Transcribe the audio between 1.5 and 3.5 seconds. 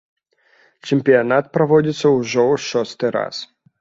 праводзіцца ўжо ў шосты раз.